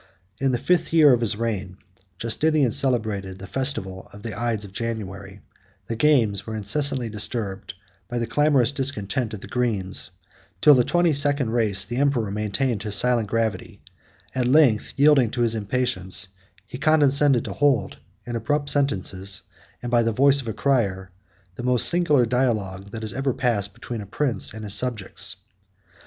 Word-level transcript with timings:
In 0.39 0.51
the 0.51 0.57
fifth 0.57 0.91
year 0.93 1.13
of 1.13 1.21
his 1.21 1.35
reign, 1.35 1.77
Justinian 2.17 2.71
celebrated 2.71 3.37
the 3.37 3.45
festival 3.45 4.09
of 4.11 4.23
the 4.23 4.35
ides 4.35 4.65
of 4.65 4.73
January; 4.73 5.41
the 5.85 5.95
games 5.95 6.47
were 6.47 6.55
incessantly 6.55 7.07
disturbed 7.07 7.75
by 8.09 8.17
the 8.17 8.25
clamorous 8.25 8.71
discontent 8.71 9.35
of 9.35 9.41
the 9.41 9.47
greens: 9.47 10.09
till 10.59 10.73
the 10.73 10.83
twenty 10.83 11.13
second 11.13 11.51
race, 11.51 11.85
the 11.85 11.97
emperor 11.97 12.31
maintained 12.31 12.81
his 12.81 12.95
silent 12.95 13.27
gravity; 13.29 13.79
at 14.33 14.47
length, 14.47 14.91
yielding 14.97 15.29
to 15.29 15.41
his 15.41 15.53
impatience, 15.53 16.29
he 16.65 16.79
condescended 16.79 17.45
to 17.45 17.53
hold, 17.53 17.97
in 18.25 18.35
abrupt 18.35 18.71
sentences, 18.71 19.43
and 19.83 19.91
by 19.91 20.01
the 20.01 20.11
voice 20.11 20.41
of 20.41 20.47
a 20.47 20.53
crier, 20.53 21.11
the 21.57 21.61
most 21.61 21.87
singular 21.87 22.25
dialogue 22.25 22.85
50 22.89 22.91
that 22.97 23.13
ever 23.13 23.35
passed 23.35 23.75
between 23.75 24.01
a 24.01 24.07
prince 24.07 24.51
and 24.51 24.63
his 24.63 24.73
subjects. 24.73 25.35